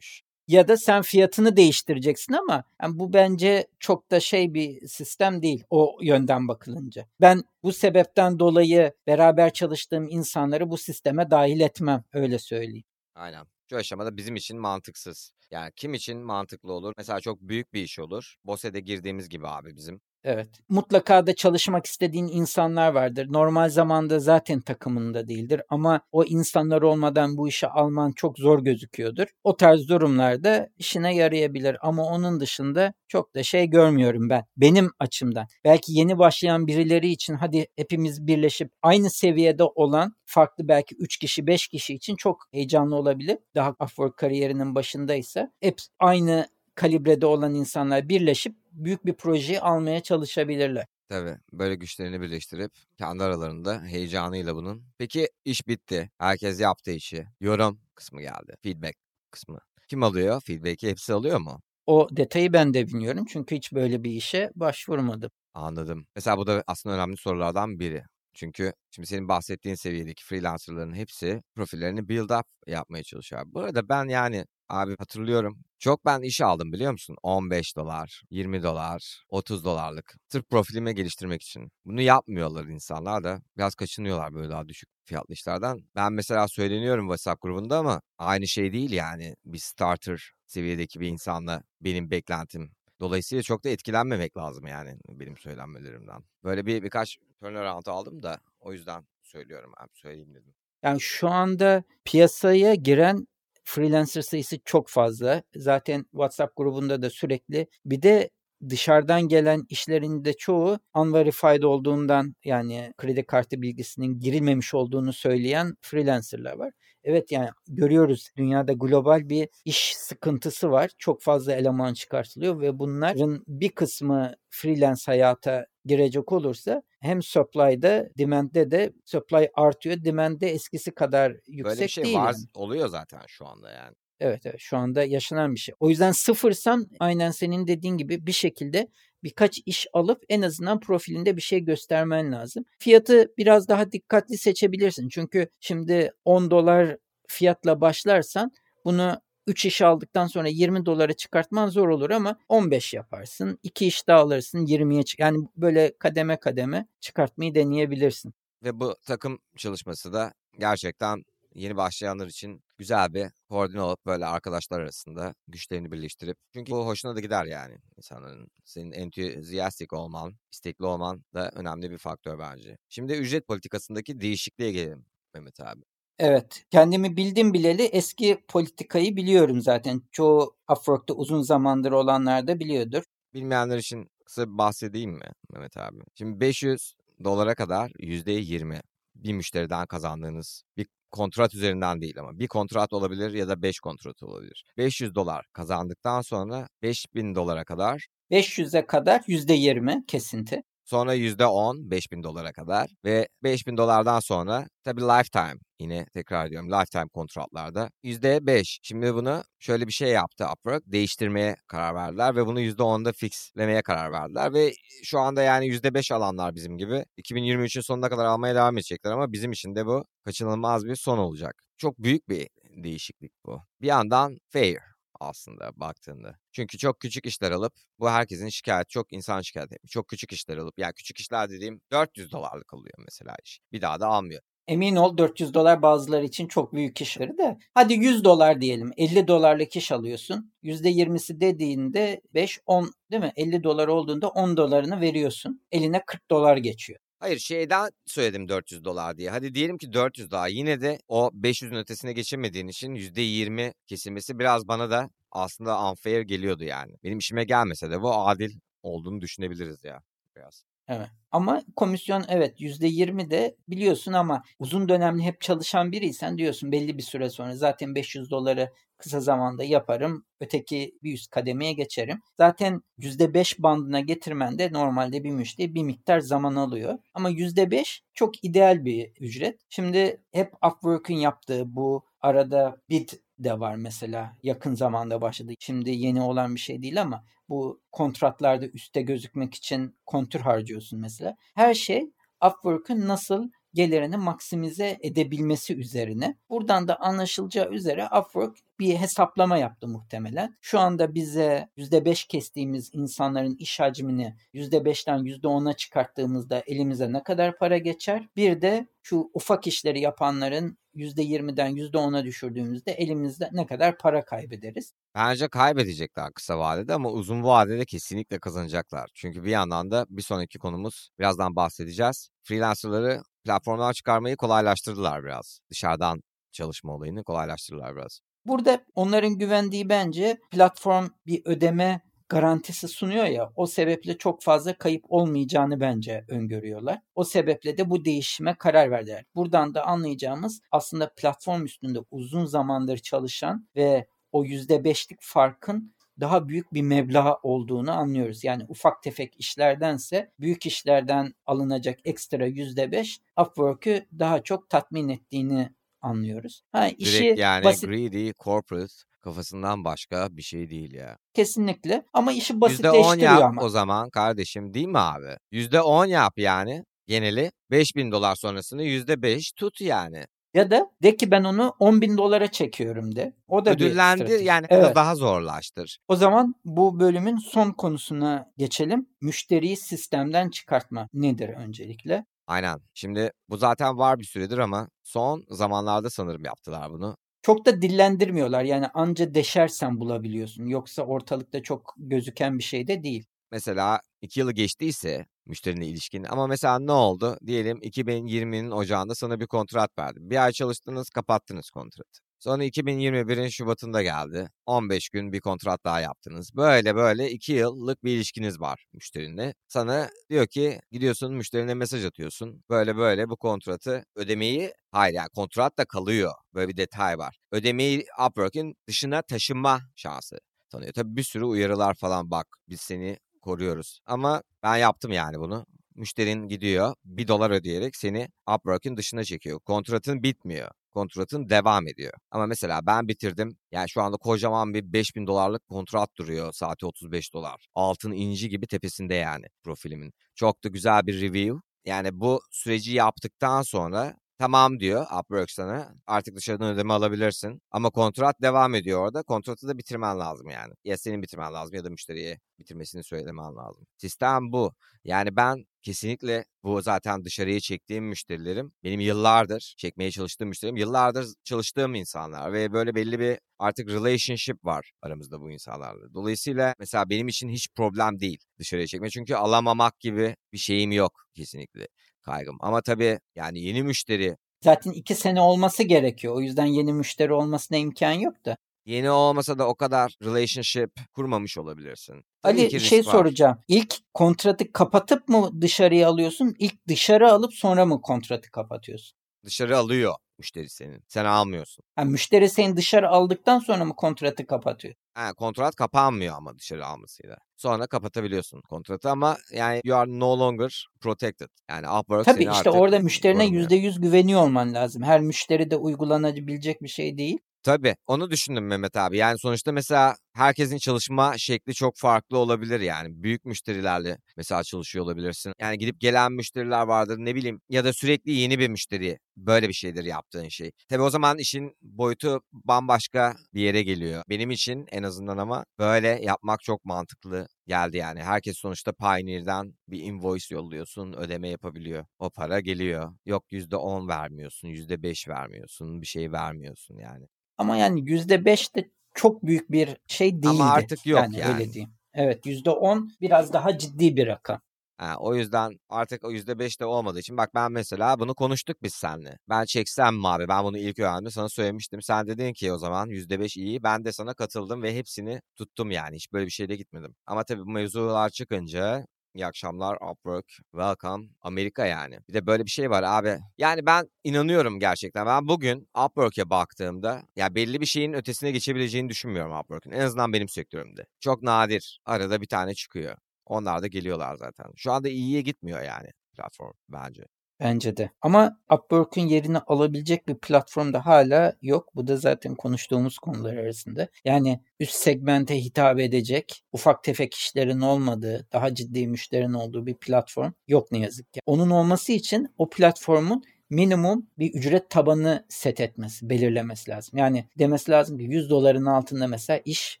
Ya 0.48 0.68
da 0.68 0.76
sen 0.76 1.02
fiyatını 1.02 1.56
değiştireceksin 1.56 2.32
ama 2.32 2.64
yani 2.82 2.98
bu 2.98 3.12
bence 3.12 3.66
çok 3.80 4.10
da 4.10 4.20
şey 4.20 4.54
bir 4.54 4.86
sistem 4.86 5.42
değil 5.42 5.64
o 5.70 5.98
yönden 6.02 6.48
bakılınca. 6.48 7.06
Ben 7.20 7.42
bu 7.62 7.72
sebepten 7.72 8.38
dolayı 8.38 8.92
beraber 9.06 9.52
çalıştığım 9.52 10.08
insanları 10.08 10.70
bu 10.70 10.78
sisteme 10.78 11.30
dahil 11.30 11.60
etmem 11.60 12.04
öyle 12.12 12.38
söyleyeyim. 12.38 12.84
Aynen. 13.14 13.46
Şu 13.70 13.76
aşamada 13.76 14.16
bizim 14.16 14.36
için 14.36 14.58
mantıksız. 14.58 15.32
Yani 15.50 15.72
kim 15.76 15.94
için 15.94 16.18
mantıklı 16.18 16.72
olur? 16.72 16.92
Mesela 16.96 17.20
çok 17.20 17.40
büyük 17.40 17.72
bir 17.72 17.82
iş 17.82 17.98
olur. 17.98 18.34
BOSE'de 18.44 18.80
girdiğimiz 18.80 19.28
gibi 19.28 19.48
abi 19.48 19.76
bizim. 19.76 20.00
Evet. 20.24 20.48
Mutlaka 20.68 21.26
da 21.26 21.34
çalışmak 21.34 21.86
istediğin 21.86 22.28
insanlar 22.28 22.92
vardır. 22.92 23.26
Normal 23.30 23.68
zamanda 23.68 24.18
zaten 24.20 24.60
takımında 24.60 25.28
değildir 25.28 25.62
ama 25.68 26.00
o 26.12 26.24
insanlar 26.24 26.82
olmadan 26.82 27.36
bu 27.36 27.48
işi 27.48 27.66
alman 27.66 28.12
çok 28.12 28.38
zor 28.38 28.64
gözüküyordur. 28.64 29.26
O 29.44 29.56
tarz 29.56 29.88
durumlarda 29.88 30.68
işine 30.76 31.14
yarayabilir 31.14 31.76
ama 31.80 32.04
onun 32.04 32.40
dışında 32.40 32.94
çok 33.08 33.34
da 33.34 33.42
şey 33.42 33.66
görmüyorum 33.66 34.30
ben. 34.30 34.44
Benim 34.56 34.90
açımdan. 34.98 35.46
Belki 35.64 35.92
yeni 35.92 36.18
başlayan 36.18 36.66
birileri 36.66 37.08
için 37.08 37.34
hadi 37.34 37.66
hepimiz 37.76 38.26
birleşip 38.26 38.70
aynı 38.82 39.10
seviyede 39.10 39.64
olan 39.64 40.14
farklı 40.24 40.68
belki 40.68 40.96
3 40.96 41.16
kişi 41.18 41.46
5 41.46 41.68
kişi 41.68 41.94
için 41.94 42.16
çok 42.16 42.46
heyecanlı 42.52 42.96
olabilir. 42.96 43.38
Daha 43.54 43.70
Upwork 43.70 44.16
kariyerinin 44.16 44.74
başındaysa 44.74 45.52
hep 45.60 45.78
aynı 45.98 46.46
kalibrede 46.78 47.26
olan 47.26 47.54
insanlar 47.54 48.08
birleşip 48.08 48.56
büyük 48.72 49.06
bir 49.06 49.12
projeyi 49.12 49.60
almaya 49.60 50.02
çalışabilirler. 50.02 50.86
Tabii 51.08 51.36
böyle 51.52 51.74
güçlerini 51.74 52.20
birleştirip 52.20 52.72
kendi 52.98 53.24
aralarında 53.24 53.82
heyecanıyla 53.82 54.54
bunun. 54.54 54.84
Peki 54.98 55.28
iş 55.44 55.68
bitti. 55.68 56.10
Herkes 56.18 56.60
yaptı 56.60 56.90
işi. 56.90 57.26
Yorum 57.40 57.80
kısmı 57.94 58.20
geldi. 58.20 58.56
Feedback 58.62 58.94
kısmı. 59.30 59.58
Kim 59.88 60.02
alıyor? 60.02 60.40
Feedback'i 60.40 60.88
hepsi 60.88 61.12
alıyor 61.12 61.38
mu? 61.38 61.60
O 61.86 62.08
detayı 62.10 62.52
ben 62.52 62.74
de 62.74 62.86
bilmiyorum 62.86 63.24
çünkü 63.28 63.56
hiç 63.56 63.72
böyle 63.72 64.04
bir 64.04 64.10
işe 64.10 64.50
başvurmadım. 64.54 65.30
Anladım. 65.54 66.06
Mesela 66.16 66.38
bu 66.38 66.46
da 66.46 66.64
aslında 66.66 66.94
önemli 66.94 67.16
sorulardan 67.16 67.78
biri. 67.80 68.02
Çünkü 68.34 68.72
şimdi 68.90 69.08
senin 69.08 69.28
bahsettiğin 69.28 69.74
seviyedeki 69.74 70.24
freelancerların 70.24 70.94
hepsi 70.94 71.42
profillerini 71.54 72.08
build 72.08 72.30
up 72.30 72.46
yapmaya 72.66 73.02
çalışıyor. 73.02 73.42
Bu 73.46 73.60
arada 73.60 73.88
ben 73.88 74.08
yani 74.08 74.44
abi 74.68 74.96
hatırlıyorum 74.98 75.58
çok 75.78 76.04
ben 76.04 76.20
iş 76.22 76.40
aldım 76.40 76.72
biliyor 76.72 76.92
musun? 76.92 77.16
15 77.22 77.76
dolar, 77.76 78.22
20 78.30 78.62
dolar, 78.62 79.22
30 79.28 79.64
dolarlık. 79.64 80.14
Sırf 80.28 80.48
profilimi 80.50 80.94
geliştirmek 80.94 81.42
için. 81.42 81.70
Bunu 81.84 82.00
yapmıyorlar 82.00 82.64
insanlar 82.64 83.24
da. 83.24 83.40
Biraz 83.56 83.74
kaçınıyorlar 83.74 84.34
böyle 84.34 84.50
daha 84.50 84.68
düşük 84.68 84.88
fiyatlı 85.04 85.34
işlerden. 85.34 85.78
Ben 85.94 86.12
mesela 86.12 86.48
söyleniyorum 86.48 87.04
WhatsApp 87.04 87.42
grubunda 87.42 87.78
ama 87.78 88.00
aynı 88.18 88.48
şey 88.48 88.72
değil 88.72 88.92
yani. 88.92 89.34
Bir 89.44 89.58
starter 89.58 90.32
seviyedeki 90.46 91.00
bir 91.00 91.08
insanla 91.08 91.62
benim 91.80 92.10
beklentim. 92.10 92.70
Dolayısıyla 93.00 93.42
çok 93.42 93.64
da 93.64 93.68
etkilenmemek 93.68 94.36
lazım 94.36 94.66
yani 94.66 94.98
benim 95.08 95.36
söylenmelerimden. 95.36 96.22
Böyle 96.44 96.66
bir 96.66 96.82
birkaç 96.82 97.16
turnaround 97.40 97.86
aldım 97.86 98.22
da 98.22 98.40
o 98.60 98.72
yüzden 98.72 99.04
söylüyorum 99.22 99.72
abi 99.76 99.90
söyleyeyim 99.94 100.34
dedim. 100.34 100.54
Yani 100.82 101.00
şu 101.00 101.28
anda 101.28 101.82
piyasaya 102.04 102.74
giren 102.74 103.26
freelancer 103.68 104.22
sayısı 104.22 104.58
çok 104.64 104.88
fazla. 104.88 105.42
Zaten 105.54 106.04
WhatsApp 106.10 106.56
grubunda 106.56 107.02
da 107.02 107.10
sürekli 107.10 107.66
bir 107.84 108.02
de 108.02 108.30
dışarıdan 108.68 109.28
gelen 109.28 109.62
işlerin 109.68 110.24
de 110.24 110.32
çoğu 110.32 110.78
unverified 110.96 111.62
olduğundan 111.62 112.34
yani 112.44 112.92
kredi 112.96 113.26
kartı 113.26 113.62
bilgisinin 113.62 114.20
girilmemiş 114.20 114.74
olduğunu 114.74 115.12
söyleyen 115.12 115.74
freelancerlar 115.80 116.52
var. 116.52 116.72
Evet 117.04 117.32
yani 117.32 117.48
görüyoruz 117.68 118.28
dünyada 118.36 118.72
global 118.72 119.28
bir 119.28 119.48
iş 119.64 119.96
sıkıntısı 119.96 120.70
var. 120.70 120.90
Çok 120.98 121.22
fazla 121.22 121.52
eleman 121.52 121.94
çıkartılıyor 121.94 122.60
ve 122.60 122.78
bunların 122.78 123.44
bir 123.48 123.68
kısmı 123.68 124.34
freelance 124.50 125.02
hayata 125.06 125.66
girecek 125.88 126.32
olursa 126.32 126.82
hem 127.00 127.22
supply'da, 127.22 128.08
demand'de 128.18 128.70
de 128.70 128.92
supply 129.04 129.48
artıyor. 129.54 130.04
Demand'de 130.04 130.48
eskisi 130.48 130.90
kadar 130.90 131.30
yüksek 131.46 131.64
Böyle 131.64 131.82
bir 131.82 131.88
şey 131.88 132.04
değil. 132.04 132.16
var 132.16 132.32
yani. 132.32 132.44
oluyor 132.54 132.88
zaten 132.88 133.20
şu 133.26 133.46
anda 133.46 133.70
yani. 133.70 133.94
Evet 134.20 134.46
evet 134.46 134.60
şu 134.60 134.76
anda 134.76 135.04
yaşanan 135.04 135.54
bir 135.54 135.60
şey. 135.60 135.74
O 135.80 135.88
yüzden 135.88 136.12
sıfırsan 136.12 136.86
aynen 137.00 137.30
senin 137.30 137.66
dediğin 137.66 137.96
gibi 137.96 138.26
bir 138.26 138.32
şekilde 138.32 138.88
birkaç 139.22 139.60
iş 139.66 139.86
alıp 139.92 140.22
en 140.28 140.42
azından 140.42 140.80
profilinde 140.80 141.36
bir 141.36 141.42
şey 141.42 141.60
göstermen 141.60 142.32
lazım. 142.32 142.64
Fiyatı 142.78 143.32
biraz 143.38 143.68
daha 143.68 143.92
dikkatli 143.92 144.38
seçebilirsin. 144.38 145.08
Çünkü 145.08 145.48
şimdi 145.60 146.12
10 146.24 146.50
dolar 146.50 146.96
fiyatla 147.28 147.80
başlarsan 147.80 148.52
bunu 148.84 149.20
3 149.48 149.64
iş 149.64 149.82
aldıktan 149.82 150.26
sonra 150.26 150.48
20 150.48 150.86
dolara 150.86 151.12
çıkartman 151.12 151.68
zor 151.68 151.88
olur 151.88 152.10
ama 152.10 152.38
15 152.48 152.94
yaparsın. 152.94 153.58
2 153.62 153.86
iş 153.86 154.06
daha 154.06 154.20
alırsın 154.20 154.66
20'ye 154.66 155.02
çık. 155.02 155.20
Yani 155.20 155.48
böyle 155.56 155.98
kademe 155.98 156.36
kademe 156.36 156.86
çıkartmayı 157.00 157.54
deneyebilirsin. 157.54 158.34
Ve 158.62 158.80
bu 158.80 158.96
takım 159.06 159.38
çalışması 159.56 160.12
da 160.12 160.32
gerçekten 160.58 161.24
yeni 161.54 161.76
başlayanlar 161.76 162.26
için 162.26 162.62
güzel 162.78 163.14
bir 163.14 163.26
koordine 163.48 163.80
olup 163.80 164.06
böyle 164.06 164.26
arkadaşlar 164.26 164.80
arasında 164.80 165.34
güçlerini 165.48 165.92
birleştirip 165.92 166.36
çünkü 166.52 166.72
bu 166.72 166.86
hoşuna 166.86 167.16
da 167.16 167.20
gider 167.20 167.44
yani 167.44 167.76
insanların 167.96 168.48
senin 168.64 168.92
entüzyastik 168.92 169.92
olman, 169.92 170.34
istekli 170.52 170.84
olman 170.84 171.24
da 171.34 171.50
önemli 171.54 171.90
bir 171.90 171.98
faktör 171.98 172.38
bence. 172.38 172.78
Şimdi 172.88 173.12
ücret 173.12 173.48
politikasındaki 173.48 174.20
değişikliğe 174.20 174.72
gelelim 174.72 175.06
Mehmet 175.34 175.60
abi. 175.60 175.82
Evet, 176.18 176.64
kendimi 176.70 177.16
bildim 177.16 177.54
bileli 177.54 177.82
eski 177.82 178.44
politikayı 178.48 179.16
biliyorum 179.16 179.60
zaten. 179.60 180.02
Çoğu 180.12 180.56
Upwork'ta 180.70 181.14
uzun 181.14 181.42
zamandır 181.42 181.92
olanlar 181.92 182.46
da 182.46 182.60
biliyordur. 182.60 183.02
Bilmeyenler 183.34 183.78
için 183.78 184.08
kısa 184.24 184.58
bahsedeyim 184.58 185.10
mi 185.10 185.30
Mehmet 185.52 185.76
abi? 185.76 185.98
Şimdi 186.14 186.40
500 186.40 186.94
dolara 187.24 187.54
kadar 187.54 187.90
%20 187.98 188.82
bir 189.14 189.32
müşteriden 189.32 189.86
kazandığınız 189.86 190.62
bir 190.76 190.86
kontrat 191.10 191.54
üzerinden 191.54 192.00
değil 192.00 192.18
ama 192.20 192.38
bir 192.38 192.48
kontrat 192.48 192.92
olabilir 192.92 193.30
ya 193.30 193.48
da 193.48 193.62
5 193.62 193.80
kontrat 193.80 194.22
olabilir. 194.22 194.64
500 194.76 195.14
dolar 195.14 195.46
kazandıktan 195.52 196.20
sonra 196.20 196.68
5000 196.82 197.34
dolara 197.34 197.64
kadar 197.64 198.06
500'e 198.30 198.86
kadar 198.86 199.20
%20 199.20 200.06
kesinti. 200.06 200.62
Sonra 200.88 201.14
%10 201.14 201.90
5000 201.90 202.22
dolara 202.22 202.52
kadar 202.52 202.90
ve 203.04 203.28
5000 203.42 203.76
dolardan 203.76 204.20
sonra 204.20 204.66
tabii 204.84 205.00
lifetime 205.02 205.54
yine 205.80 206.06
tekrar 206.14 206.46
ediyorum 206.46 206.70
lifetime 206.72 207.08
kontratlarda 207.08 207.90
%5. 208.02 208.78
Şimdi 208.82 209.14
bunu 209.14 209.42
şöyle 209.58 209.86
bir 209.86 209.92
şey 209.92 210.08
yaptı 210.10 210.46
Upwork 210.52 210.82
değiştirmeye 210.86 211.56
karar 211.66 211.94
verdiler 211.94 212.36
ve 212.36 212.46
bunu 212.46 212.60
%10'da 212.60 213.12
fixlemeye 213.12 213.82
karar 213.82 214.12
verdiler 214.12 214.54
ve 214.54 214.72
şu 215.04 215.18
anda 215.20 215.42
yani 215.42 215.66
%5 215.66 216.12
alanlar 216.12 216.54
bizim 216.54 216.78
gibi 216.78 217.04
2023'ün 217.18 217.82
sonuna 217.82 218.08
kadar 218.08 218.24
almaya 218.24 218.54
devam 218.54 218.78
edecekler 218.78 219.10
ama 219.12 219.32
bizim 219.32 219.52
için 219.52 219.74
de 219.74 219.86
bu 219.86 220.04
kaçınılmaz 220.24 220.86
bir 220.86 220.96
son 220.96 221.18
olacak. 221.18 221.62
Çok 221.78 221.98
büyük 221.98 222.28
bir 222.28 222.48
değişiklik 222.84 223.32
bu. 223.46 223.60
Bir 223.80 223.86
yandan 223.86 224.38
fair 224.48 224.78
aslında 225.20 225.72
baktığında. 225.76 226.38
Çünkü 226.52 226.78
çok 226.78 227.00
küçük 227.00 227.26
işler 227.26 227.50
alıp 227.50 227.72
bu 227.98 228.10
herkesin 228.10 228.48
şikayet 228.48 228.88
çok 228.90 229.12
insan 229.12 229.40
şikayet 229.40 229.72
etmiş. 229.72 229.92
Çok 229.92 230.08
küçük 230.08 230.32
işler 230.32 230.56
alıp 230.56 230.78
yani 230.78 230.92
küçük 230.94 231.18
işler 231.20 231.50
dediğim 231.50 231.80
400 231.92 232.32
dolarlık 232.32 232.74
alıyor 232.74 232.94
mesela 232.98 233.34
iş. 233.44 233.60
Bir 233.72 233.80
daha 233.80 234.00
da 234.00 234.06
almıyor. 234.06 234.42
Emin 234.68 234.96
ol 234.96 235.18
400 235.18 235.54
dolar 235.54 235.82
bazıları 235.82 236.24
için 236.24 236.48
çok 236.48 236.74
büyük 236.74 237.00
işleri 237.00 237.38
de. 237.38 237.58
Hadi 237.74 237.94
100 237.94 238.24
dolar 238.24 238.60
diyelim. 238.60 238.92
50 238.96 239.28
dolarlık 239.28 239.76
iş 239.76 239.92
alıyorsun. 239.92 240.52
%20'si 240.62 241.40
dediğinde 241.40 242.20
5, 242.34 242.60
10 242.66 242.90
değil 243.10 243.22
mi? 243.22 243.32
50 243.36 243.64
dolar 243.64 243.88
olduğunda 243.88 244.28
10 244.28 244.56
dolarını 244.56 245.00
veriyorsun. 245.00 245.62
Eline 245.72 246.02
40 246.06 246.30
dolar 246.30 246.56
geçiyor. 246.56 247.00
Hayır 247.18 247.38
şeyden 247.38 247.90
söyledim 248.06 248.48
400 248.48 248.84
dolar 248.84 249.18
diye. 249.18 249.30
Hadi 249.30 249.54
diyelim 249.54 249.78
ki 249.78 249.92
400 249.92 250.30
daha. 250.30 250.48
Yine 250.48 250.80
de 250.80 250.98
o 251.08 251.30
500'ün 251.34 251.76
ötesine 251.76 252.12
geçemediğin 252.12 252.68
için 252.68 252.94
%20 252.94 253.74
kesilmesi 253.86 254.38
biraz 254.38 254.68
bana 254.68 254.90
da 254.90 255.10
aslında 255.30 255.90
unfair 255.90 256.20
geliyordu 256.22 256.64
yani. 256.64 256.92
Benim 257.04 257.18
işime 257.18 257.44
gelmese 257.44 257.90
de 257.90 258.00
bu 258.00 258.14
adil 258.14 258.50
olduğunu 258.82 259.20
düşünebiliriz 259.20 259.84
ya 259.84 260.00
biraz. 260.36 260.64
Evet. 260.88 261.08
Ama 261.30 261.62
komisyon 261.76 262.24
evet 262.28 262.60
%20 262.60 263.30
de 263.30 263.56
biliyorsun 263.68 264.12
ama 264.12 264.42
uzun 264.58 264.88
dönemli 264.88 265.22
hep 265.22 265.40
çalışan 265.40 265.92
biriysen 265.92 266.38
diyorsun 266.38 266.72
belli 266.72 266.98
bir 266.98 267.02
süre 267.02 267.30
sonra 267.30 267.56
zaten 267.56 267.94
500 267.94 268.30
doları 268.30 268.72
kısa 268.98 269.20
zamanda 269.20 269.64
yaparım. 269.64 270.24
Öteki 270.40 270.98
bir 271.02 271.14
üst 271.14 271.30
kademeye 271.30 271.72
geçerim. 271.72 272.20
Zaten 272.36 272.82
%5 272.98 273.58
bandına 273.58 274.00
getirmen 274.00 274.58
de 274.58 274.72
normalde 274.72 275.24
bir 275.24 275.30
müşteri 275.30 275.74
bir 275.74 275.82
miktar 275.82 276.20
zaman 276.20 276.54
alıyor. 276.54 276.98
Ama 277.14 277.30
%5 277.30 278.02
çok 278.14 278.44
ideal 278.44 278.84
bir 278.84 279.12
ücret. 279.20 279.60
Şimdi 279.68 280.22
hep 280.32 280.52
Upwork'ın 280.66 281.14
yaptığı 281.14 281.76
bu 281.76 282.04
arada 282.20 282.76
bid 282.90 283.08
de 283.38 283.60
var 283.60 283.76
mesela 283.76 284.36
yakın 284.42 284.74
zamanda 284.74 285.20
başladı. 285.20 285.52
Şimdi 285.58 285.90
yeni 285.90 286.22
olan 286.22 286.54
bir 286.54 286.60
şey 286.60 286.82
değil 286.82 287.02
ama 287.02 287.24
bu 287.48 287.80
kontratlarda 287.92 288.66
üste 288.66 289.02
gözükmek 289.02 289.54
için 289.54 289.96
kontür 290.06 290.40
harcıyorsun 290.40 291.00
mesela. 291.00 291.36
Her 291.54 291.74
şey 291.74 292.10
Upwork'ın 292.44 293.08
nasıl 293.08 293.50
gelirini 293.74 294.16
maksimize 294.16 294.98
edebilmesi 295.00 295.76
üzerine. 295.76 296.36
Buradan 296.50 296.88
da 296.88 297.00
anlaşılacağı 297.00 297.70
üzere 297.70 298.08
Upwork 298.18 298.56
bir 298.78 298.96
hesaplama 298.96 299.58
yaptı 299.58 299.88
muhtemelen. 299.88 300.56
Şu 300.60 300.78
anda 300.78 301.14
bize 301.14 301.68
%5 301.76 302.26
kestiğimiz 302.28 302.90
insanların 302.92 303.56
iş 303.58 303.80
hacmini 303.80 304.36
%5'ten 304.54 305.18
%10'a 305.18 305.72
çıkarttığımızda 305.72 306.62
elimize 306.66 307.12
ne 307.12 307.22
kadar 307.22 307.58
para 307.58 307.78
geçer? 307.78 308.28
Bir 308.36 308.62
de 308.62 308.86
şu 309.02 309.30
ufak 309.34 309.66
işleri 309.66 310.00
yapanların 310.00 310.78
%20'den 310.98 311.76
%10'a 311.76 312.24
düşürdüğümüzde 312.24 312.92
elimizde 312.92 313.50
ne 313.52 313.66
kadar 313.66 313.98
para 313.98 314.24
kaybederiz? 314.24 314.92
Bence 315.14 315.48
kaybedecekler 315.48 316.32
kısa 316.32 316.58
vadede 316.58 316.94
ama 316.94 317.10
uzun 317.10 317.44
vadede 317.44 317.84
kesinlikle 317.84 318.38
kazanacaklar. 318.38 319.10
Çünkü 319.14 319.44
bir 319.44 319.50
yandan 319.50 319.90
da 319.90 320.06
bir 320.10 320.22
sonraki 320.22 320.58
konumuz 320.58 321.10
birazdan 321.18 321.56
bahsedeceğiz. 321.56 322.28
Freelancerları 322.42 323.22
platformdan 323.44 323.92
çıkarmayı 323.92 324.36
kolaylaştırdılar 324.36 325.24
biraz. 325.24 325.60
Dışarıdan 325.70 326.22
çalışma 326.52 326.92
olayını 326.92 327.24
kolaylaştırdılar 327.24 327.96
biraz. 327.96 328.20
Burada 328.44 328.84
onların 328.94 329.38
güvendiği 329.38 329.88
bence 329.88 330.38
platform 330.50 331.08
bir 331.26 331.42
ödeme 331.44 332.00
garantisi 332.28 332.88
sunuyor 332.88 333.24
ya 333.24 333.52
o 333.56 333.66
sebeple 333.66 334.18
çok 334.18 334.42
fazla 334.42 334.78
kayıp 334.78 335.04
olmayacağını 335.08 335.80
bence 335.80 336.24
öngörüyorlar. 336.28 337.00
O 337.14 337.24
sebeple 337.24 337.78
de 337.78 337.90
bu 337.90 338.04
değişime 338.04 338.54
karar 338.54 338.90
verdiler. 338.90 339.24
Buradan 339.34 339.74
da 339.74 339.86
anlayacağımız 339.86 340.60
aslında 340.70 341.14
platform 341.16 341.64
üstünde 341.64 341.98
uzun 342.10 342.44
zamandır 342.44 342.98
çalışan 342.98 343.68
ve 343.76 344.06
o 344.32 344.44
%5'lik 344.44 345.18
farkın 345.20 345.94
daha 346.20 346.48
büyük 346.48 346.74
bir 346.74 346.82
meblağ 346.82 347.38
olduğunu 347.42 347.92
anlıyoruz. 347.92 348.44
Yani 348.44 348.64
ufak 348.68 349.02
tefek 349.02 349.34
işlerdense 349.38 350.32
büyük 350.40 350.66
işlerden 350.66 351.34
alınacak 351.46 351.98
ekstra 352.04 352.48
%5 352.48 353.18
Upwork'ü 353.40 354.06
daha 354.18 354.42
çok 354.42 354.70
tatmin 354.70 355.08
ettiğini 355.08 355.70
anlıyoruz. 356.00 356.62
Ha, 356.72 356.88
işi 356.88 357.22
Direkt 357.22 357.40
yani 357.40 357.64
basit... 357.64 357.88
greedy 357.88 358.30
corporate 358.38 358.94
kafasından 359.20 359.84
başka 359.84 360.36
bir 360.36 360.42
şey 360.42 360.70
değil 360.70 360.94
ya. 360.94 361.16
Kesinlikle 361.34 362.04
ama 362.12 362.32
işi 362.32 362.60
basitleştiriyor 362.60 363.16
%10 363.16 363.20
yap 363.20 363.42
ama. 363.42 363.62
o 363.62 363.68
zaman 363.68 364.10
kardeşim 364.10 364.74
değil 364.74 364.86
mi 364.86 364.98
abi? 364.98 365.36
%10 365.52 366.08
yap 366.08 366.32
yani 366.36 366.84
geneli 367.06 367.50
5000 367.70 368.12
dolar 368.12 368.34
sonrasını 368.36 368.82
%5 368.82 369.54
tut 369.56 369.80
yani. 369.80 370.24
Ya 370.54 370.70
da 370.70 370.90
de 371.02 371.16
ki 371.16 371.30
ben 371.30 371.44
onu 371.44 371.74
10 371.78 372.00
bin 372.00 372.18
dolara 372.18 372.50
çekiyorum 372.50 373.16
de. 373.16 373.32
O 373.48 373.64
da 373.64 373.70
Ödüllendir 373.70 374.40
yani 374.40 374.66
evet. 374.70 374.96
daha 374.96 375.14
zorlaştır. 375.14 375.98
O 376.08 376.16
zaman 376.16 376.54
bu 376.64 377.00
bölümün 377.00 377.36
son 377.36 377.70
konusuna 377.70 378.46
geçelim. 378.56 379.06
Müşteriyi 379.20 379.76
sistemden 379.76 380.50
çıkartma 380.50 381.08
nedir 381.12 381.48
öncelikle? 381.48 382.24
Aynen. 382.46 382.80
Şimdi 382.94 383.30
bu 383.48 383.56
zaten 383.56 383.98
var 383.98 384.18
bir 384.18 384.24
süredir 384.24 384.58
ama 384.58 384.88
son 385.02 385.44
zamanlarda 385.50 386.10
sanırım 386.10 386.44
yaptılar 386.44 386.90
bunu. 386.90 387.16
Çok 387.48 387.66
da 387.66 387.82
dillendirmiyorlar. 387.82 388.64
Yani 388.64 388.86
anca 388.94 389.34
deşersen 389.34 390.00
bulabiliyorsun. 390.00 390.66
Yoksa 390.66 391.02
ortalıkta 391.02 391.62
çok 391.62 391.94
gözüken 391.96 392.58
bir 392.58 392.64
şey 392.64 392.88
de 392.88 393.02
değil. 393.02 393.24
Mesela 393.50 394.00
2 394.22 394.40
yılı 394.40 394.52
geçtiyse 394.52 395.26
müşterine 395.46 395.86
ilişkin 395.86 396.24
ama 396.24 396.46
mesela 396.46 396.78
ne 396.78 396.92
oldu? 396.92 397.38
Diyelim 397.46 397.78
2020'nin 397.82 398.70
ocağında 398.70 399.14
sana 399.14 399.40
bir 399.40 399.46
kontrat 399.46 399.98
verdim. 399.98 400.30
Bir 400.30 400.44
ay 400.44 400.52
çalıştınız 400.52 401.10
kapattınız 401.10 401.70
kontratı. 401.70 402.27
Sonra 402.40 402.64
2021'in 402.64 403.48
Şubat'ında 403.48 404.02
geldi. 404.02 404.48
15 404.66 405.08
gün 405.08 405.32
bir 405.32 405.40
kontrat 405.40 405.84
daha 405.84 406.00
yaptınız. 406.00 406.50
Böyle 406.56 406.94
böyle 406.94 407.30
2 407.30 407.52
yıllık 407.52 408.04
bir 408.04 408.16
ilişkiniz 408.16 408.60
var 408.60 408.84
müşterinle. 408.92 409.54
Sana 409.68 410.08
diyor 410.30 410.46
ki 410.46 410.80
gidiyorsun 410.92 411.34
müşterine 411.34 411.74
mesaj 411.74 412.04
atıyorsun. 412.04 412.62
Böyle 412.70 412.96
böyle 412.96 413.28
bu 413.28 413.36
kontratı 413.36 414.04
ödemeyi 414.16 414.72
hayır 414.90 415.14
yani 415.14 415.28
kontrat 415.28 415.78
da 415.78 415.84
kalıyor. 415.84 416.32
Böyle 416.54 416.68
bir 416.68 416.76
detay 416.76 417.18
var. 417.18 417.38
Ödemeyi 417.52 418.04
Upwork'in 418.26 418.74
dışına 418.88 419.22
taşınma 419.22 419.80
şansı 419.96 420.38
tanıyor. 420.70 420.92
Tabii 420.92 421.16
bir 421.16 421.22
sürü 421.22 421.44
uyarılar 421.44 421.94
falan 421.94 422.30
bak 422.30 422.46
biz 422.68 422.80
seni 422.80 423.18
koruyoruz. 423.42 424.00
Ama 424.06 424.42
ben 424.62 424.76
yaptım 424.76 425.12
yani 425.12 425.38
bunu. 425.40 425.66
Müşterin 425.94 426.48
gidiyor 426.48 426.94
bir 427.04 427.28
dolar 427.28 427.50
ödeyerek 427.50 427.96
seni 427.96 428.28
Upwork'in 428.54 428.96
dışına 428.96 429.24
çekiyor. 429.24 429.60
Kontratın 429.60 430.22
bitmiyor 430.22 430.70
kontratın 430.98 431.48
devam 431.48 431.88
ediyor. 431.88 432.12
Ama 432.30 432.46
mesela 432.46 432.86
ben 432.86 433.08
bitirdim. 433.08 433.56
Yani 433.72 433.88
şu 433.90 434.02
anda 434.02 434.16
kocaman 434.16 434.74
bir 434.74 434.92
5000 434.92 435.26
dolarlık 435.26 435.68
kontrat 435.68 436.10
duruyor. 436.18 436.52
Saati 436.52 436.86
35 436.86 437.34
dolar. 437.34 437.66
Altın 437.74 438.12
inci 438.12 438.48
gibi 438.48 438.66
tepesinde 438.66 439.14
yani 439.14 439.44
profilimin. 439.64 440.12
Çok 440.34 440.64
da 440.64 440.68
güzel 440.68 441.06
bir 441.06 441.20
review. 441.20 441.60
Yani 441.84 442.20
bu 442.20 442.40
süreci 442.50 442.92
yaptıktan 442.92 443.62
sonra 443.62 444.14
Tamam 444.38 444.80
diyor 444.80 445.06
Upwork 445.20 445.50
sana. 445.50 445.94
Artık 446.06 446.36
dışarıdan 446.36 446.74
ödeme 446.74 446.92
alabilirsin. 446.92 447.62
Ama 447.70 447.90
kontrat 447.90 448.42
devam 448.42 448.74
ediyor 448.74 449.00
orada. 449.00 449.22
Kontratı 449.22 449.68
da 449.68 449.78
bitirmen 449.78 450.18
lazım 450.18 450.48
yani. 450.48 450.72
Ya 450.84 450.98
senin 450.98 451.22
bitirmen 451.22 451.54
lazım 451.54 451.74
ya 451.76 451.84
da 451.84 451.90
müşteriye 451.90 452.38
bitirmesini 452.58 453.04
söylemen 453.04 453.56
lazım. 453.56 453.86
Sistem 453.96 454.52
bu. 454.52 454.72
Yani 455.04 455.36
ben 455.36 455.64
kesinlikle 455.82 456.44
bu 456.64 456.82
zaten 456.82 457.24
dışarıya 457.24 457.60
çektiğim 457.60 458.04
müşterilerim. 458.04 458.72
Benim 458.84 459.00
yıllardır 459.00 459.74
çekmeye 459.78 460.10
çalıştığım 460.10 460.48
müşterim. 460.48 460.76
Yıllardır 460.76 461.26
çalıştığım 461.44 461.94
insanlar 461.94 462.52
ve 462.52 462.72
böyle 462.72 462.94
belli 462.94 463.20
bir 463.20 463.38
artık 463.58 463.88
relationship 463.88 464.64
var 464.64 464.90
aramızda 465.02 465.40
bu 465.40 465.50
insanlarla. 465.50 466.14
Dolayısıyla 466.14 466.74
mesela 466.78 467.10
benim 467.10 467.28
için 467.28 467.48
hiç 467.48 467.68
problem 467.76 468.20
değil 468.20 468.38
dışarıya 468.58 468.86
çekme. 468.86 469.10
Çünkü 469.10 469.34
alamamak 469.34 470.00
gibi 470.00 470.36
bir 470.52 470.58
şeyim 470.58 470.92
yok 470.92 471.12
kesinlikle 471.34 471.88
kaygım. 472.28 472.56
Ama 472.60 472.80
tabii 472.80 473.20
yani 473.36 473.60
yeni 473.60 473.82
müşteri 473.82 474.36
Zaten 474.64 474.90
iki 474.90 475.14
sene 475.14 475.40
olması 475.40 475.82
gerekiyor. 475.82 476.34
O 476.34 476.40
yüzden 476.40 476.66
yeni 476.66 476.92
müşteri 476.92 477.32
olmasına 477.32 477.78
imkan 477.78 478.12
yok 478.12 478.44
da. 478.44 478.56
Yeni 478.86 479.10
olmasa 479.10 479.58
da 479.58 479.68
o 479.68 479.74
kadar 479.74 480.16
relationship 480.22 480.90
kurmamış 481.12 481.58
olabilirsin. 481.58 482.24
Ali 482.42 482.72
bir 482.72 482.80
şey 482.80 482.98
var. 482.98 483.04
soracağım. 483.04 483.58
İlk 483.68 483.94
kontratı 484.14 484.72
kapatıp 484.72 485.28
mı 485.28 485.50
dışarıya 485.60 486.08
alıyorsun? 486.08 486.54
İlk 486.58 486.88
dışarı 486.88 487.32
alıp 487.32 487.54
sonra 487.54 487.86
mı 487.86 488.00
kontratı 488.00 488.50
kapatıyorsun? 488.50 489.18
Dışarı 489.44 489.78
alıyor 489.78 490.14
müşteri 490.38 490.68
senin. 490.68 491.04
Sen 491.08 491.24
almıyorsun. 491.24 491.84
Ha, 491.96 492.04
müşteri 492.04 492.48
seni 492.48 492.76
dışarı 492.76 493.08
aldıktan 493.08 493.58
sonra 493.58 493.84
mı 493.84 493.96
kontratı 493.96 494.46
kapatıyor? 494.46 494.94
Ha, 495.14 495.32
kontrat 495.32 495.74
kapanmıyor 495.74 496.36
ama 496.36 496.58
dışarı 496.58 496.86
almasıyla. 496.86 497.36
Sonra 497.56 497.86
kapatabiliyorsun 497.86 498.60
kontratı 498.60 499.10
ama 499.10 499.36
yani 499.52 499.80
you 499.84 499.98
are 499.98 500.18
no 500.18 500.38
longer 500.38 500.86
protected. 501.00 501.48
Yani 501.70 501.90
Upwork 501.90 502.24
Tabii 502.24 502.48
işte 502.52 502.70
orada 502.70 502.98
müşterine 502.98 503.46
%100 503.46 504.00
güveniyor 504.00 504.40
olman 504.40 504.74
lazım. 504.74 505.02
Her 505.02 505.20
müşteri 505.20 505.70
de 505.70 505.76
uygulanabilecek 505.76 506.82
bir 506.82 506.88
şey 506.88 507.18
değil. 507.18 507.38
Tabii 507.68 507.96
onu 508.06 508.30
düşündüm 508.30 508.66
Mehmet 508.66 508.96
abi. 508.96 509.16
Yani 509.16 509.38
sonuçta 509.38 509.72
mesela 509.72 510.16
herkesin 510.34 510.78
çalışma 510.78 511.38
şekli 511.38 511.74
çok 511.74 511.96
farklı 511.96 512.38
olabilir 512.38 512.80
yani. 512.80 513.22
Büyük 513.22 513.44
müşterilerle 513.44 514.18
mesela 514.36 514.62
çalışıyor 514.64 515.04
olabilirsin. 515.04 515.52
Yani 515.60 515.78
gidip 515.78 516.00
gelen 516.00 516.32
müşteriler 516.32 516.82
vardır 516.82 517.16
ne 517.18 517.34
bileyim 517.34 517.60
ya 517.68 517.84
da 517.84 517.92
sürekli 517.92 518.32
yeni 518.32 518.58
bir 518.58 518.68
müşteri 518.68 519.18
böyle 519.36 519.68
bir 519.68 519.72
şeydir 519.72 520.04
yaptığın 520.04 520.48
şey. 520.48 520.70
Tabii 520.88 521.02
o 521.02 521.10
zaman 521.10 521.38
işin 521.38 521.72
boyutu 521.82 522.40
bambaşka 522.52 523.36
bir 523.54 523.60
yere 523.60 523.82
geliyor. 523.82 524.22
Benim 524.28 524.50
için 524.50 524.86
en 524.92 525.02
azından 525.02 525.38
ama 525.38 525.64
böyle 525.78 526.08
yapmak 526.22 526.60
çok 526.62 526.84
mantıklı 526.84 527.48
geldi 527.66 527.96
yani. 527.96 528.22
Herkes 528.22 528.56
sonuçta 528.58 528.92
Pioneer'dan 528.92 529.74
bir 529.88 530.02
invoice 530.02 530.54
yolluyorsun, 530.54 531.12
ödeme 531.12 531.48
yapabiliyor. 531.48 532.04
O 532.18 532.30
para 532.30 532.60
geliyor. 532.60 533.12
Yok 533.26 533.44
%10 533.52 534.08
vermiyorsun, 534.08 534.68
%5 534.68 535.28
vermiyorsun, 535.28 536.02
bir 536.02 536.06
şey 536.06 536.32
vermiyorsun 536.32 536.96
yani. 536.96 537.26
Ama 537.58 537.76
yani 537.76 538.00
%5 538.00 538.74
de 538.74 538.90
çok 539.14 539.42
büyük 539.42 539.70
bir 539.70 539.96
şey 540.06 540.32
değildi. 540.32 540.48
Ama 540.48 540.70
artık 540.70 541.06
yok 541.06 541.20
yani. 541.20 541.38
yani. 541.38 541.54
Öyle 541.54 541.72
diyeyim. 541.72 541.90
Evet 542.14 542.46
%10 542.46 543.10
biraz 543.20 543.52
daha 543.52 543.78
ciddi 543.78 544.16
bir 544.16 544.26
rakam. 544.26 544.60
Ha, 544.96 545.16
o 545.18 545.34
yüzden 545.34 545.78
artık 545.88 546.24
o 546.24 546.32
%5 546.32 546.80
de 546.80 546.84
olmadığı 546.84 547.18
için 547.18 547.36
bak 547.36 547.54
ben 547.54 547.72
mesela 547.72 548.20
bunu 548.20 548.34
konuştuk 548.34 548.82
biz 548.82 548.94
seninle. 548.94 549.38
Ben 549.48 549.64
çeksem 549.64 550.14
mi 550.14 550.28
abi 550.28 550.48
ben 550.48 550.64
bunu 550.64 550.78
ilk 550.78 550.98
öğrendim 550.98 551.30
sana 551.30 551.48
söylemiştim. 551.48 552.02
Sen 552.02 552.26
dedin 552.26 552.52
ki 552.52 552.72
o 552.72 552.78
zaman 552.78 553.08
%5 553.08 553.56
iyi 553.56 553.82
ben 553.82 554.04
de 554.04 554.12
sana 554.12 554.34
katıldım 554.34 554.82
ve 554.82 554.94
hepsini 554.96 555.40
tuttum 555.56 555.90
yani 555.90 556.16
hiç 556.16 556.32
böyle 556.32 556.46
bir 556.46 556.50
şeyle 556.50 556.76
gitmedim. 556.76 557.14
Ama 557.26 557.44
tabii 557.44 557.60
bu 557.66 557.70
mevzular 557.70 558.30
çıkınca 558.30 559.06
İyi 559.34 559.46
akşamlar 559.46 559.98
Upwork, 560.10 560.46
welcome 560.72 561.28
Amerika 561.40 561.86
yani. 561.86 562.18
Bir 562.28 562.34
de 562.34 562.46
böyle 562.46 562.64
bir 562.64 562.70
şey 562.70 562.90
var 562.90 563.02
abi. 563.02 563.38
Yani 563.58 563.86
ben 563.86 564.08
inanıyorum 564.24 564.80
gerçekten. 564.80 565.26
Ben 565.26 565.48
bugün 565.48 565.88
Upwork'e 566.04 566.50
baktığımda 566.50 567.22
ya 567.36 567.54
belli 567.54 567.80
bir 567.80 567.86
şeyin 567.86 568.12
ötesine 568.12 568.50
geçebileceğini 568.50 569.08
düşünmüyorum 569.08 569.58
Upwork'un. 569.58 569.90
En 569.90 570.00
azından 570.00 570.32
benim 570.32 570.48
sektörümde. 570.48 571.06
Çok 571.20 571.42
nadir. 571.42 572.00
Arada 572.04 572.40
bir 572.40 572.46
tane 572.46 572.74
çıkıyor. 572.74 573.16
Onlar 573.46 573.82
da 573.82 573.86
geliyorlar 573.86 574.36
zaten. 574.36 574.66
Şu 574.76 574.92
anda 574.92 575.08
iyiye 575.08 575.40
gitmiyor 575.40 575.82
yani 575.82 576.08
platform 576.32 576.72
bence. 576.88 577.24
Bence 577.60 577.96
de. 577.96 578.10
Ama 578.20 578.58
Upwork'ün 578.72 579.26
yerini 579.26 579.58
alabilecek 579.58 580.28
bir 580.28 580.34
platform 580.34 580.92
da 580.92 581.06
hala 581.06 581.56
yok. 581.62 581.88
Bu 581.94 582.06
da 582.06 582.16
zaten 582.16 582.54
konuştuğumuz 582.54 583.18
konular 583.18 583.56
arasında. 583.56 584.08
Yani 584.24 584.60
üst 584.80 584.94
segmente 584.94 585.64
hitap 585.64 586.00
edecek, 586.00 586.62
ufak 586.72 587.04
tefek 587.04 587.34
işlerin 587.34 587.80
olmadığı, 587.80 588.46
daha 588.52 588.74
ciddi 588.74 589.08
müşterinin 589.08 589.54
olduğu 589.54 589.86
bir 589.86 589.94
platform 589.94 590.52
yok 590.68 590.92
ne 590.92 590.98
yazık 590.98 591.32
ki. 591.32 591.40
Onun 591.46 591.70
olması 591.70 592.12
için 592.12 592.48
o 592.58 592.70
platformun 592.70 593.42
minimum 593.70 594.26
bir 594.38 594.54
ücret 594.54 594.90
tabanı 594.90 595.46
set 595.48 595.80
etmesi, 595.80 596.30
belirlemesi 596.30 596.90
lazım. 596.90 597.18
Yani 597.18 597.48
demesi 597.58 597.90
lazım 597.90 598.18
ki 598.18 598.24
100 598.24 598.50
doların 598.50 598.86
altında 598.86 599.26
mesela 599.26 599.60
iş 599.64 600.00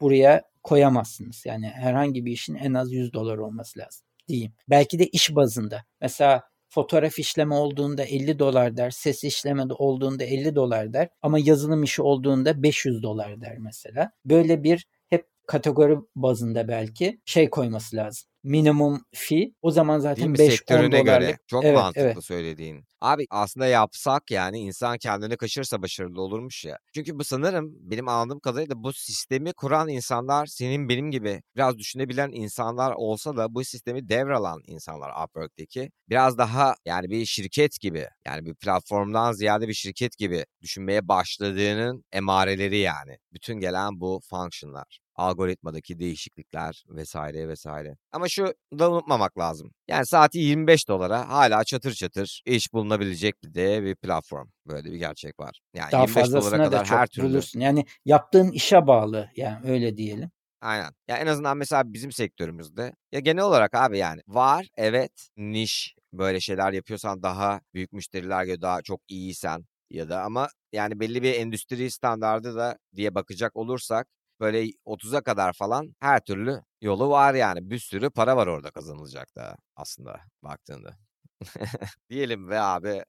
buraya 0.00 0.42
koyamazsınız. 0.62 1.46
Yani 1.46 1.66
herhangi 1.68 2.24
bir 2.24 2.32
işin 2.32 2.54
en 2.54 2.74
az 2.74 2.92
100 2.92 3.12
dolar 3.12 3.38
olması 3.38 3.78
lazım 3.78 4.06
diyeyim. 4.28 4.52
Belki 4.70 4.98
de 4.98 5.06
iş 5.06 5.34
bazında. 5.34 5.84
Mesela 6.00 6.42
fotoğraf 6.68 7.18
işleme 7.18 7.54
olduğunda 7.54 8.04
50 8.04 8.38
dolar 8.38 8.76
der, 8.76 8.90
ses 8.90 9.24
işleme 9.24 9.62
olduğunda 9.78 10.24
50 10.24 10.54
dolar 10.54 10.92
der 10.92 11.08
ama 11.22 11.38
yazılım 11.38 11.82
işi 11.82 12.02
olduğunda 12.02 12.62
500 12.62 13.02
dolar 13.02 13.40
der 13.40 13.58
mesela. 13.58 14.10
Böyle 14.24 14.62
bir 14.62 14.86
kategori 15.48 15.96
bazında 16.16 16.68
belki 16.68 17.20
şey 17.24 17.50
koyması 17.50 17.96
lazım 17.96 18.28
minimum 18.42 19.02
fee. 19.14 19.52
O 19.62 19.70
zaman 19.70 19.98
zaten 19.98 20.34
5-10 20.34 20.68
dolarlık. 20.68 21.06
göre. 21.06 21.38
Çok 21.46 21.64
evet, 21.64 21.76
mantıklı 21.76 22.06
evet. 22.06 22.24
söylediğin. 22.24 22.84
Abi 23.00 23.26
aslında 23.30 23.66
yapsak 23.66 24.30
yani 24.30 24.58
insan 24.58 24.98
kendini 24.98 25.36
kaçırsa 25.36 25.82
başarılı 25.82 26.22
olurmuş 26.22 26.64
ya. 26.64 26.78
Çünkü 26.94 27.18
bu 27.18 27.24
sanırım 27.24 27.72
benim 27.80 28.08
anladığım 28.08 28.40
kadarıyla 28.40 28.74
bu 28.76 28.92
sistemi 28.92 29.52
kuran 29.52 29.88
insanlar 29.88 30.46
senin 30.46 30.88
benim 30.88 31.10
gibi 31.10 31.42
biraz 31.56 31.78
düşünebilen 31.78 32.30
insanlar 32.32 32.92
olsa 32.92 33.36
da 33.36 33.54
bu 33.54 33.64
sistemi 33.64 34.08
devralan 34.08 34.60
insanlar 34.66 35.24
Upwork'teki 35.24 35.90
biraz 36.08 36.38
daha 36.38 36.74
yani 36.84 37.10
bir 37.10 37.26
şirket 37.26 37.80
gibi 37.80 38.06
yani 38.26 38.46
bir 38.46 38.54
platformdan 38.54 39.32
ziyade 39.32 39.68
bir 39.68 39.74
şirket 39.74 40.18
gibi 40.18 40.44
düşünmeye 40.62 41.08
başladığının 41.08 42.04
emareleri 42.12 42.78
yani. 42.78 43.18
Bütün 43.32 43.60
gelen 43.60 44.00
bu 44.00 44.20
function'lar 44.30 45.07
algoritmadaki 45.18 45.98
değişiklikler 45.98 46.84
vesaire 46.88 47.48
vesaire. 47.48 47.96
Ama 48.12 48.28
şu 48.28 48.54
da 48.78 48.90
unutmamak 48.90 49.38
lazım. 49.38 49.70
Yani 49.88 50.06
saati 50.06 50.38
25 50.38 50.88
dolara 50.88 51.28
hala 51.28 51.64
çatır 51.64 51.92
çatır 51.92 52.42
iş 52.46 52.72
bulunabilecek 52.72 53.44
bir 53.44 53.54
de 53.54 53.82
bir 53.82 53.94
platform. 53.96 54.48
Böyle 54.66 54.92
bir 54.92 54.96
gerçek 54.96 55.40
var. 55.40 55.60
Yani 55.74 55.92
Daha 55.92 56.02
25 56.02 56.32
dolara 56.32 56.64
kadar 56.64 56.86
her 56.86 57.06
türlü. 57.06 57.28
Bulursun. 57.28 57.60
Yani 57.60 57.84
yaptığın 58.04 58.50
işe 58.50 58.86
bağlı 58.86 59.28
yani 59.36 59.70
öyle 59.70 59.96
diyelim. 59.96 60.30
Aynen. 60.60 60.90
Ya 61.08 61.16
en 61.16 61.26
azından 61.26 61.56
mesela 61.56 61.92
bizim 61.92 62.12
sektörümüzde 62.12 62.92
ya 63.12 63.20
genel 63.20 63.44
olarak 63.44 63.74
abi 63.74 63.98
yani 63.98 64.20
var 64.28 64.68
evet 64.76 65.28
niş 65.36 65.94
böyle 66.12 66.40
şeyler 66.40 66.72
yapıyorsan 66.72 67.22
daha 67.22 67.60
büyük 67.74 67.92
müşteriler 67.92 68.44
göre 68.44 68.60
daha 68.60 68.82
çok 68.82 69.00
iyiysen 69.08 69.64
ya 69.90 70.08
da 70.08 70.22
ama 70.22 70.48
yani 70.72 71.00
belli 71.00 71.22
bir 71.22 71.34
endüstri 71.34 71.90
standardı 71.90 72.56
da 72.56 72.78
diye 72.96 73.14
bakacak 73.14 73.56
olursak 73.56 74.08
böyle 74.40 74.64
30'a 74.86 75.20
kadar 75.20 75.52
falan 75.52 75.94
her 76.00 76.20
türlü 76.20 76.62
yolu 76.80 77.10
var 77.10 77.34
yani. 77.34 77.70
Bir 77.70 77.78
sürü 77.78 78.10
para 78.10 78.36
var 78.36 78.46
orada 78.46 78.70
kazanılacak 78.70 79.36
da 79.36 79.56
aslında 79.76 80.20
baktığında. 80.42 80.96
Diyelim 82.10 82.48
ve 82.48 82.60
abi. 82.60 83.02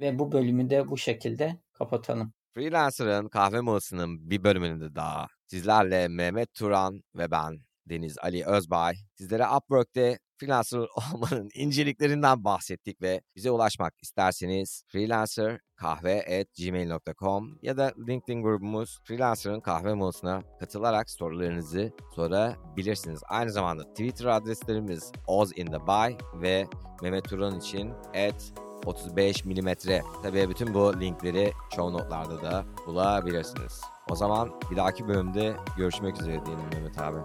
ve 0.00 0.18
bu 0.18 0.32
bölümü 0.32 0.70
de 0.70 0.88
bu 0.88 0.98
şekilde 0.98 1.56
kapatalım. 1.72 2.32
Freelancer'ın 2.54 3.28
kahve 3.28 3.60
molasının 3.60 4.30
bir 4.30 4.44
bölümünde 4.44 4.94
daha 4.94 5.26
sizlerle 5.46 6.08
Mehmet 6.08 6.54
Turan 6.54 7.02
ve 7.14 7.30
ben 7.30 7.60
Deniz 7.86 8.18
Ali 8.18 8.46
Özbay 8.46 8.94
sizlere 9.14 9.48
Upwork'te 9.48 10.18
freelancer 10.40 10.78
olmanın 11.14 11.48
inceliklerinden 11.54 12.44
bahsettik 12.44 13.02
ve 13.02 13.20
bize 13.36 13.50
ulaşmak 13.50 13.94
isterseniz 14.02 14.84
freelancerkahve.gmail.com 14.88 17.58
ya 17.62 17.76
da 17.76 17.92
LinkedIn 18.08 18.42
grubumuz 18.42 18.98
Freelancer'ın 19.04 19.60
kahve 19.60 19.94
molasına 19.94 20.42
katılarak 20.60 21.10
sorularınızı 21.10 21.92
sorabilirsiniz. 22.14 23.20
Aynı 23.28 23.50
zamanda 23.50 23.84
Twitter 23.84 24.26
adreslerimiz 24.26 25.12
ozintheby 25.26 26.14
ve 26.34 26.66
Mehmet 27.02 27.24
Turan 27.24 27.58
için 27.58 27.90
at 28.28 28.52
35 28.86 29.44
milimetre. 29.44 30.02
Tabii 30.22 30.48
bütün 30.48 30.74
bu 30.74 31.00
linkleri 31.00 31.52
show 31.76 31.92
notlarda 31.92 32.42
da 32.42 32.64
bulabilirsiniz. 32.86 33.80
O 34.10 34.16
zaman 34.16 34.52
bir 34.70 34.76
dahaki 34.76 35.08
bölümde 35.08 35.56
görüşmek 35.76 36.20
üzere 36.20 36.46
diyelim 36.46 36.64
Mehmet 36.72 36.98
abi. 36.98 37.18